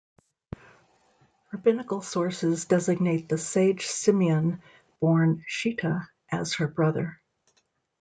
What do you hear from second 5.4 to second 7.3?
Shetah as her brother.